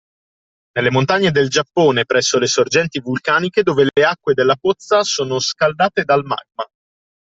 [0.71, 6.03] Nelle montagne del Giappone presso le sorgenti vulcaniche dove le acque della pozza sono scaldate
[6.05, 6.67] del magma